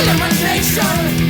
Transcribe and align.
elimination 0.00 1.27